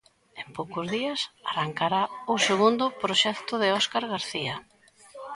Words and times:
En 0.41 0.47
poucos 0.57 0.85
días 0.95 1.19
arrancará 1.51 2.01
o 2.33 2.35
segundo 2.47 2.85
proxecto 3.03 3.53
de 3.61 3.67
Óscar 3.79 4.03
García. 4.13 4.55